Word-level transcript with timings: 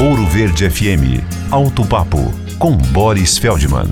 Ouro 0.00 0.26
Verde 0.28 0.70
FM. 0.70 1.22
Alto 1.50 1.84
Papo 1.84 2.32
com 2.58 2.74
Boris 2.74 3.36
Feldman. 3.36 3.84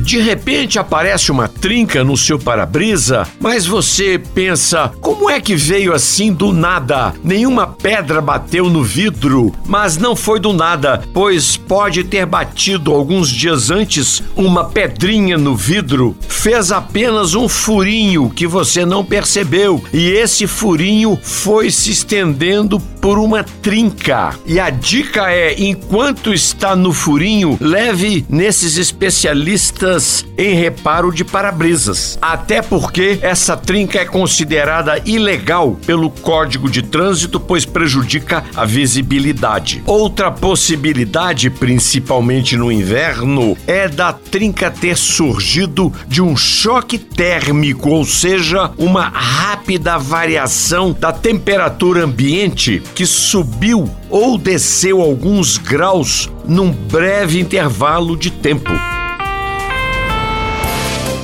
De 0.00 0.18
repente 0.18 0.80
aparece 0.80 1.30
uma 1.30 1.46
trinca 1.46 2.02
no 2.02 2.16
seu 2.16 2.40
para-brisa, 2.40 3.26
mas 3.40 3.64
você 3.64 4.20
pensa: 4.34 4.92
como 5.00 5.30
é 5.30 5.40
que 5.40 5.54
veio 5.54 5.94
assim 5.94 6.32
do 6.32 6.52
nada? 6.52 7.14
Nenhuma 7.22 7.68
pedra 7.68 8.20
bateu 8.20 8.68
no 8.68 8.82
vidro, 8.82 9.54
mas 9.64 9.96
não 9.96 10.16
foi 10.16 10.40
do 10.40 10.52
nada, 10.52 11.02
pois 11.14 11.56
pode 11.56 12.02
ter 12.02 12.26
batido 12.26 12.92
alguns 12.92 13.30
dias 13.30 13.70
antes 13.70 14.22
uma 14.36 14.64
pedrinha 14.64 15.38
no 15.38 15.54
vidro, 15.54 16.16
fez 16.44 16.70
apenas 16.70 17.34
um 17.34 17.48
furinho 17.48 18.28
que 18.28 18.46
você 18.46 18.84
não 18.84 19.02
percebeu, 19.02 19.82
e 19.94 20.10
esse 20.10 20.46
furinho 20.46 21.18
foi 21.22 21.70
se 21.70 21.90
estendendo 21.90 22.78
por 22.78 23.18
uma 23.18 23.42
trinca. 23.42 24.34
E 24.44 24.60
a 24.60 24.68
dica 24.68 25.30
é: 25.30 25.54
enquanto 25.58 26.34
está 26.34 26.76
no 26.76 26.92
furinho, 26.92 27.56
leve 27.58 28.26
nesses 28.28 28.76
especialistas 28.76 30.26
em 30.36 30.54
reparo 30.54 31.10
de 31.10 31.24
para-brisas. 31.24 32.18
Até 32.20 32.60
porque 32.60 33.18
essa 33.22 33.56
trinca 33.56 33.98
é 33.98 34.04
considerada 34.04 35.00
ilegal 35.06 35.78
pelo 35.86 36.10
Código 36.10 36.70
de 36.70 36.82
Trânsito, 36.82 37.40
pois 37.40 37.64
prejudica 37.64 38.44
a 38.54 38.66
visibilidade. 38.66 39.82
Outra 39.86 40.30
possibilidade, 40.30 41.48
principalmente 41.48 42.54
no 42.54 42.70
inverno, 42.70 43.56
é 43.66 43.88
da 43.88 44.12
trinca 44.12 44.70
ter 44.70 44.96
surgido 44.96 45.92
de 46.06 46.20
um 46.20 46.33
choque 46.36 46.98
térmico, 46.98 47.90
ou 47.90 48.04
seja, 48.04 48.70
uma 48.78 49.08
rápida 49.08 49.98
variação 49.98 50.92
da 50.92 51.12
temperatura 51.12 52.04
ambiente 52.04 52.82
que 52.94 53.06
subiu 53.06 53.90
ou 54.10 54.38
desceu 54.38 55.00
alguns 55.00 55.58
graus 55.58 56.30
num 56.46 56.70
breve 56.70 57.40
intervalo 57.40 58.16
de 58.16 58.30
tempo. 58.30 58.93